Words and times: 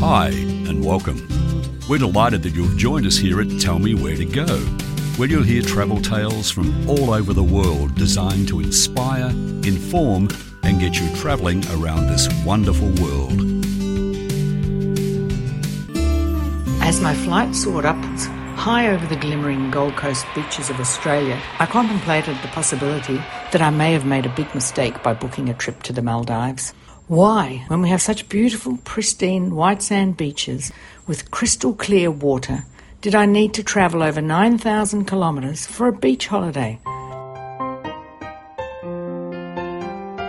Hi, 0.00 0.28
and 0.28 0.84
welcome. 0.84 1.26
We're 1.88 1.98
delighted 1.98 2.44
that 2.44 2.54
you've 2.54 2.76
joined 2.76 3.04
us 3.04 3.16
here 3.16 3.40
at 3.40 3.60
Tell 3.60 3.80
Me 3.80 3.94
Where 3.94 4.14
to 4.14 4.24
Go, 4.24 4.46
where 5.16 5.28
you'll 5.28 5.42
hear 5.42 5.60
travel 5.60 6.00
tales 6.00 6.52
from 6.52 6.88
all 6.88 7.12
over 7.12 7.32
the 7.32 7.42
world 7.42 7.96
designed 7.96 8.46
to 8.48 8.60
inspire, 8.60 9.30
inform, 9.66 10.28
and 10.62 10.78
get 10.78 11.00
you 11.00 11.12
travelling 11.16 11.64
around 11.72 12.06
this 12.06 12.28
wonderful 12.44 12.86
world. 13.02 13.40
As 16.80 17.00
my 17.00 17.14
flight 17.16 17.56
soared 17.56 17.84
upwards, 17.84 18.26
high 18.54 18.92
over 18.92 19.04
the 19.08 19.16
glimmering 19.16 19.72
Gold 19.72 19.96
Coast 19.96 20.24
beaches 20.32 20.70
of 20.70 20.78
Australia, 20.78 21.42
I 21.58 21.66
contemplated 21.66 22.36
the 22.36 22.48
possibility 22.48 23.16
that 23.50 23.60
I 23.60 23.70
may 23.70 23.94
have 23.94 24.06
made 24.06 24.26
a 24.26 24.34
big 24.36 24.54
mistake 24.54 25.02
by 25.02 25.14
booking 25.14 25.48
a 25.48 25.54
trip 25.54 25.82
to 25.82 25.92
the 25.92 26.02
Maldives. 26.02 26.72
Why, 27.08 27.64
when 27.68 27.80
we 27.80 27.88
have 27.88 28.02
such 28.02 28.28
beautiful, 28.28 28.76
pristine 28.84 29.54
white 29.54 29.80
sand 29.80 30.18
beaches 30.18 30.70
with 31.06 31.30
crystal 31.30 31.72
clear 31.72 32.10
water, 32.10 32.64
did 33.00 33.14
I 33.14 33.24
need 33.24 33.54
to 33.54 33.62
travel 33.62 34.02
over 34.02 34.20
9,000 34.20 35.06
kilometres 35.06 35.66
for 35.66 35.88
a 35.88 35.92
beach 35.92 36.26
holiday? 36.26 36.78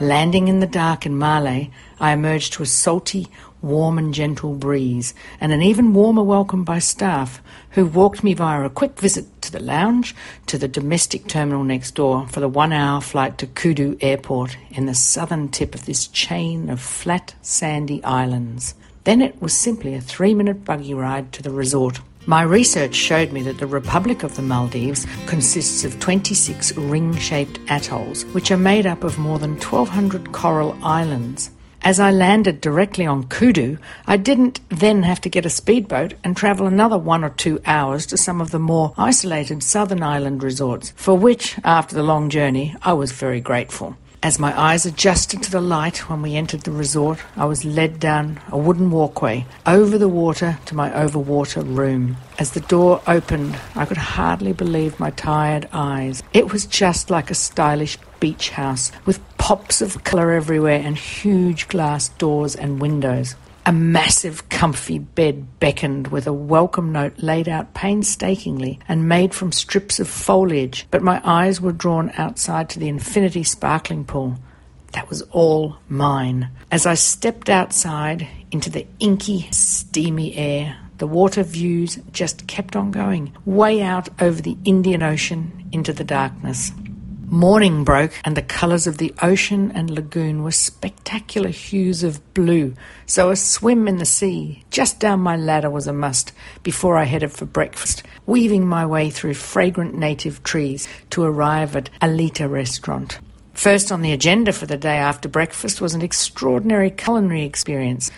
Landing 0.00 0.48
in 0.48 0.60
the 0.60 0.66
dark 0.66 1.04
in 1.04 1.18
Malé, 1.18 1.70
I 2.00 2.12
emerged 2.12 2.54
to 2.54 2.62
a 2.62 2.66
salty, 2.66 3.28
warm 3.62 3.96
and 3.96 4.12
gentle 4.12 4.54
breeze, 4.54 5.14
and 5.40 5.52
an 5.52 5.62
even 5.62 5.94
warmer 5.94 6.22
welcome 6.22 6.64
by 6.64 6.78
staff, 6.78 7.40
who 7.70 7.86
walked 7.86 8.22
me 8.22 8.34
via 8.34 8.64
a 8.64 8.70
quick 8.70 8.98
visit 8.98 9.40
to 9.40 9.52
the 9.52 9.60
lounge 9.60 10.14
to 10.46 10.58
the 10.58 10.68
domestic 10.68 11.26
terminal 11.28 11.64
next 11.64 11.94
door 11.94 12.26
for 12.28 12.40
the 12.40 12.48
one 12.48 12.72
hour 12.72 13.00
flight 13.00 13.38
to 13.38 13.46
Kudu 13.46 13.96
Airport 14.00 14.56
in 14.70 14.86
the 14.86 14.94
southern 14.94 15.48
tip 15.48 15.74
of 15.74 15.86
this 15.86 16.06
chain 16.08 16.68
of 16.68 16.80
flat, 16.80 17.34
sandy 17.40 18.02
islands. 18.04 18.74
Then 19.04 19.20
it 19.20 19.40
was 19.40 19.52
simply 19.52 19.94
a 19.94 20.00
three 20.00 20.34
minute 20.34 20.64
buggy 20.64 20.94
ride 20.94 21.32
to 21.32 21.42
the 21.42 21.50
resort. 21.50 22.00
My 22.26 22.42
research 22.42 22.94
showed 22.94 23.32
me 23.32 23.42
that 23.42 23.58
the 23.58 23.66
Republic 23.66 24.22
of 24.22 24.36
the 24.36 24.42
Maldives 24.42 25.06
consists 25.26 25.82
of 25.82 25.98
26 25.98 26.76
ring 26.76 27.16
shaped 27.16 27.58
atolls, 27.68 28.24
which 28.26 28.52
are 28.52 28.56
made 28.56 28.86
up 28.86 29.02
of 29.02 29.18
more 29.18 29.40
than 29.40 29.56
1,200 29.56 30.30
coral 30.30 30.78
islands. 30.84 31.50
As 31.84 31.98
I 31.98 32.12
landed 32.12 32.60
directly 32.60 33.06
on 33.06 33.26
Kudu, 33.26 33.76
I 34.06 34.16
didn't 34.16 34.60
then 34.68 35.02
have 35.02 35.20
to 35.22 35.28
get 35.28 35.44
a 35.44 35.50
speedboat 35.50 36.14
and 36.22 36.36
travel 36.36 36.68
another 36.68 36.96
one 36.96 37.24
or 37.24 37.30
two 37.30 37.60
hours 37.66 38.06
to 38.06 38.16
some 38.16 38.40
of 38.40 38.52
the 38.52 38.60
more 38.60 38.94
isolated 38.96 39.64
southern 39.64 40.00
island 40.00 40.44
resorts, 40.44 40.92
for 40.94 41.18
which, 41.18 41.58
after 41.64 41.96
the 41.96 42.04
long 42.04 42.30
journey, 42.30 42.76
I 42.82 42.92
was 42.92 43.10
very 43.10 43.40
grateful. 43.40 43.96
As 44.22 44.38
my 44.38 44.56
eyes 44.56 44.86
adjusted 44.86 45.42
to 45.42 45.50
the 45.50 45.60
light 45.60 46.08
when 46.08 46.22
we 46.22 46.36
entered 46.36 46.60
the 46.60 46.70
resort, 46.70 47.18
I 47.36 47.46
was 47.46 47.64
led 47.64 47.98
down 47.98 48.40
a 48.52 48.56
wooden 48.56 48.92
walkway 48.92 49.44
over 49.66 49.98
the 49.98 50.08
water 50.08 50.60
to 50.66 50.76
my 50.76 50.90
overwater 50.90 51.64
room. 51.66 52.16
As 52.38 52.52
the 52.52 52.60
door 52.60 53.02
opened, 53.08 53.58
I 53.74 53.84
could 53.84 53.96
hardly 53.96 54.52
believe 54.52 55.00
my 55.00 55.10
tired 55.10 55.68
eyes. 55.72 56.22
It 56.32 56.52
was 56.52 56.66
just 56.66 57.10
like 57.10 57.32
a 57.32 57.34
stylish 57.34 57.98
beach 58.20 58.50
house 58.50 58.92
with 59.04 59.18
pops 59.42 59.82
of 59.82 60.04
colour 60.04 60.30
everywhere 60.30 60.80
and 60.84 60.96
huge 60.96 61.66
glass 61.66 62.10
doors 62.10 62.54
and 62.54 62.80
windows. 62.80 63.34
A 63.66 63.72
massive, 63.72 64.48
comfy 64.48 65.00
bed 65.00 65.58
beckoned 65.58 66.06
with 66.06 66.28
a 66.28 66.32
welcome 66.32 66.92
note 66.92 67.14
laid 67.18 67.48
out 67.48 67.74
painstakingly 67.74 68.78
and 68.86 69.08
made 69.08 69.34
from 69.34 69.50
strips 69.50 69.98
of 69.98 70.06
foliage, 70.06 70.86
but 70.92 71.02
my 71.02 71.20
eyes 71.24 71.60
were 71.60 71.72
drawn 71.72 72.12
outside 72.16 72.70
to 72.70 72.78
the 72.78 72.86
infinity 72.86 73.42
sparkling 73.42 74.04
pool. 74.04 74.38
That 74.92 75.08
was 75.08 75.22
all 75.32 75.76
mine. 75.88 76.48
As 76.70 76.86
I 76.86 76.94
stepped 76.94 77.50
outside 77.50 78.28
into 78.52 78.70
the 78.70 78.86
inky, 79.00 79.48
steamy 79.50 80.36
air, 80.36 80.76
the 80.98 81.08
water 81.08 81.42
views 81.42 81.98
just 82.12 82.46
kept 82.46 82.76
on 82.76 82.92
going, 82.92 83.36
way 83.44 83.82
out 83.82 84.08
over 84.20 84.40
the 84.40 84.56
Indian 84.64 85.02
Ocean 85.02 85.68
into 85.72 85.92
the 85.92 86.04
darkness. 86.04 86.70
Morning 87.32 87.82
broke, 87.82 88.12
and 88.26 88.36
the 88.36 88.42
colours 88.42 88.86
of 88.86 88.98
the 88.98 89.14
ocean 89.22 89.72
and 89.74 89.88
lagoon 89.88 90.42
were 90.42 90.52
spectacular 90.52 91.48
hues 91.48 92.02
of 92.02 92.20
blue, 92.34 92.74
so 93.06 93.30
a 93.30 93.36
swim 93.36 93.88
in 93.88 93.96
the 93.96 94.04
sea 94.04 94.62
just 94.70 95.00
down 95.00 95.20
my 95.20 95.34
ladder 95.34 95.70
was 95.70 95.86
a 95.86 95.94
must 95.94 96.32
before 96.62 96.98
I 96.98 97.04
headed 97.04 97.32
for 97.32 97.46
breakfast, 97.46 98.02
weaving 98.26 98.66
my 98.66 98.84
way 98.84 99.08
through 99.08 99.32
fragrant 99.32 99.94
native 99.94 100.42
trees 100.42 100.86
to 101.08 101.22
arrive 101.22 101.74
at 101.74 101.88
Alita 102.02 102.50
Restaurant. 102.50 103.18
First 103.54 103.90
on 103.90 104.02
the 104.02 104.12
agenda 104.12 104.52
for 104.52 104.66
the 104.66 104.76
day 104.76 104.98
after 104.98 105.26
breakfast 105.26 105.80
was 105.80 105.94
an 105.94 106.02
extraordinary 106.02 106.90
culinary 106.90 107.44
experience 107.44 108.10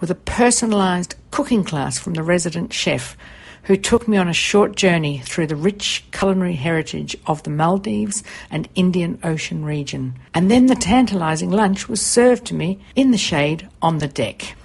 with 0.00 0.10
a 0.10 0.14
personalised 0.14 1.12
cooking 1.30 1.62
class 1.62 1.98
from 1.98 2.14
the 2.14 2.22
resident 2.22 2.72
chef 2.72 3.18
who 3.64 3.76
took 3.76 4.08
me 4.08 4.16
on 4.16 4.28
a 4.28 4.32
short 4.32 4.76
journey 4.76 5.18
through 5.18 5.46
the 5.46 5.56
rich 5.56 6.04
culinary 6.10 6.54
heritage 6.54 7.16
of 7.26 7.42
the 7.42 7.50
Maldives 7.50 8.24
and 8.50 8.68
Indian 8.74 9.18
Ocean 9.22 9.64
region. 9.64 10.14
And 10.34 10.50
then 10.50 10.66
the 10.66 10.74
tantalizing 10.74 11.50
lunch 11.50 11.88
was 11.88 12.00
served 12.00 12.44
to 12.46 12.54
me 12.54 12.80
in 12.96 13.10
the 13.10 13.18
shade 13.18 13.68
on 13.80 13.98
the 13.98 14.08
deck. 14.08 14.56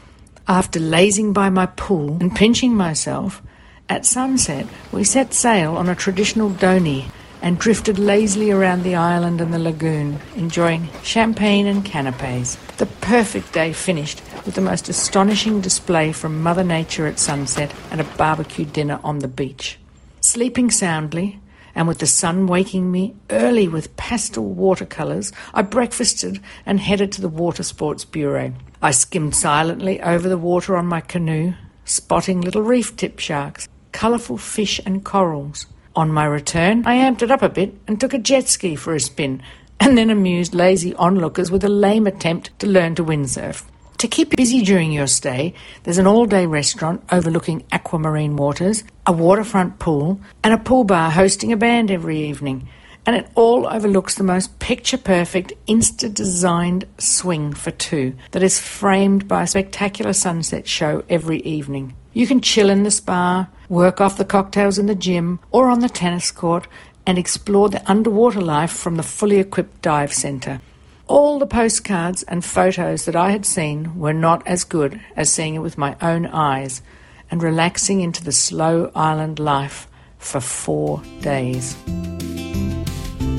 After 0.48 0.80
lazing 0.80 1.34
by 1.34 1.50
my 1.50 1.66
pool 1.66 2.18
and 2.20 2.36
pinching 2.36 2.76
myself, 2.76 3.42
at 3.90 4.06
sunset 4.06 4.66
we 4.92 5.04
set 5.04 5.34
sail 5.34 5.76
on 5.76 5.90
a 5.90 5.96
traditional 5.96 6.50
dhoni 6.50 7.10
and 7.42 7.60
drifted 7.60 8.00
lazily 8.00 8.52
around 8.52 8.84
the 8.84 8.96
island 8.96 9.40
and 9.42 9.54
the 9.54 9.60
lagoon, 9.60 10.20
enjoying 10.36 10.90
champagne 11.04 11.68
and 11.68 11.86
canapes. 11.86 12.56
The 12.78 12.88
perfect 12.88 13.54
day 13.54 13.74
finished 13.74 14.22
with 14.48 14.56
the 14.56 14.62
most 14.62 14.88
astonishing 14.88 15.60
display 15.60 16.14
from 16.14 16.42
Mother 16.42 16.64
Nature 16.64 17.06
at 17.06 17.20
sunset 17.20 17.72
and 17.92 18.00
a 18.00 18.06
barbecue 18.16 18.64
dinner 18.64 18.98
on 19.04 19.20
the 19.20 19.28
beach. 19.28 19.78
Sleeping 20.22 20.72
soundly, 20.72 21.40
and 21.76 21.86
with 21.86 22.00
the 22.00 22.08
sun 22.08 22.48
waking 22.48 22.90
me 22.90 23.14
early 23.30 23.68
with 23.68 23.96
pastel 23.98 24.46
watercolours, 24.46 25.34
I 25.54 25.64
breakfasted 25.64 26.40
and 26.66 26.80
headed 26.80 27.12
to 27.12 27.22
the 27.22 27.28
Water 27.28 27.62
Sports 27.62 28.06
Bureau. 28.06 28.54
I 28.82 28.92
skimmed 28.92 29.36
silently 29.36 30.02
over 30.02 30.30
the 30.30 30.38
water 30.38 30.78
on 30.78 30.88
my 30.88 31.02
canoe, 31.02 31.54
spotting 31.84 32.40
little 32.40 32.62
reef 32.64 32.96
tip 32.96 33.20
sharks, 33.20 33.68
colourful 33.92 34.38
fish 34.38 34.80
and 34.86 35.04
corals. 35.04 35.66
On 35.94 36.10
my 36.10 36.26
return, 36.26 36.84
I 36.86 36.96
amped 36.96 37.22
it 37.22 37.32
up 37.32 37.42
a 37.42 37.50
bit 37.50 37.76
and 37.86 38.00
took 38.00 38.14
a 38.14 38.18
jet 38.18 38.48
ski 38.48 38.78
for 38.78 38.96
a 38.96 39.00
spin, 39.02 39.44
and 39.78 39.98
then 39.98 40.10
amused 40.10 40.56
lazy 40.56 40.96
onlookers 40.96 41.52
with 41.52 41.66
a 41.66 41.70
lame 41.70 42.08
attempt 42.08 42.58
to 42.60 42.68
learn 42.68 42.96
to 42.96 43.04
windsurf. 43.04 43.66
To 44.00 44.08
keep 44.08 44.36
busy 44.36 44.62
during 44.62 44.92
your 44.92 45.08
stay, 45.08 45.56
there's 45.82 45.98
an 45.98 46.06
all 46.06 46.28
day 46.28 46.46
restaurant 46.46 47.04
overlooking 47.12 47.64
aquamarine 47.72 48.36
waters, 48.36 48.84
a 49.08 49.12
waterfront 49.12 49.80
pool, 49.80 50.22
and 50.44 50.54
a 50.54 50.60
pool 50.60 50.84
bar 50.84 51.10
hosting 51.10 51.52
a 51.52 51.58
band 51.58 51.90
every 51.90 52.30
evening. 52.30 52.70
And 53.08 53.16
it 53.16 53.28
all 53.34 53.66
overlooks 53.66 54.14
the 54.14 54.24
most 54.24 54.60
picture 54.60 55.00
perfect, 55.00 55.54
insta 55.68 56.14
designed 56.14 56.86
swing 57.00 57.54
for 57.54 57.72
two 57.72 58.14
that 58.32 58.44
is 58.44 58.60
framed 58.60 59.28
by 59.28 59.44
a 59.44 59.48
spectacular 59.48 60.14
sunset 60.14 60.68
show 60.68 61.04
every 61.10 61.40
evening. 61.40 61.96
You 62.14 62.28
can 62.28 62.42
chill 62.42 62.70
in 62.70 62.84
the 62.84 62.92
spa, 62.92 63.48
work 63.68 64.00
off 64.00 64.18
the 64.18 64.26
cocktails 64.26 64.78
in 64.78 64.86
the 64.86 64.94
gym 64.94 65.40
or 65.50 65.70
on 65.70 65.80
the 65.80 65.90
tennis 65.90 66.32
court, 66.32 66.68
and 67.08 67.18
explore 67.18 67.70
the 67.70 67.90
underwater 67.90 68.42
life 68.42 68.72
from 68.72 68.98
the 68.98 69.04
fully 69.04 69.38
equipped 69.38 69.82
dive 69.82 70.14
centre. 70.14 70.62
All 71.08 71.40
the 71.40 71.48
postcards 71.48 72.24
and 72.24 72.44
photos 72.44 73.06
that 73.06 73.16
I 73.16 73.32
had 73.32 73.46
seen 73.46 73.98
were 73.98 74.14
not 74.14 74.46
as 74.46 74.66
good 74.66 75.00
as 75.16 75.32
seeing 75.32 75.56
it 75.56 75.60
with 75.60 75.78
my 75.78 75.96
own 76.02 76.26
eyes 76.26 76.82
and 77.32 77.42
relaxing 77.42 78.02
into 78.02 78.24
the 78.24 78.34
slow 78.34 78.92
island 78.94 79.40
life 79.40 79.88
for 80.18 80.42
four 80.42 81.02
days. 81.22 81.76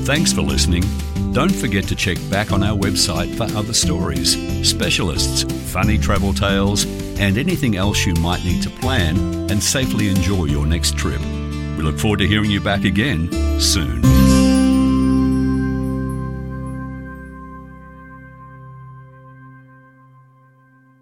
Thanks 0.03 0.33
for 0.33 0.41
listening. 0.41 0.83
Don't 1.31 1.53
forget 1.53 1.83
to 1.85 1.95
check 1.95 2.17
back 2.31 2.51
on 2.51 2.63
our 2.63 2.75
website 2.75 3.35
for 3.35 3.43
other 3.55 3.73
stories, 3.73 4.35
specialists, 4.67 5.43
funny 5.71 5.99
travel 5.99 6.33
tales, 6.33 6.85
and 7.19 7.37
anything 7.37 7.75
else 7.75 8.03
you 8.03 8.15
might 8.15 8.43
need 8.43 8.63
to 8.63 8.71
plan 8.71 9.15
and 9.51 9.61
safely 9.61 10.09
enjoy 10.09 10.45
your 10.45 10.65
next 10.65 10.97
trip. 10.97 11.21
We 11.21 11.83
look 11.83 11.99
forward 11.99 12.17
to 12.19 12.27
hearing 12.27 12.49
you 12.49 12.61
back 12.61 12.83
again 12.83 13.29
soon. 13.59 14.01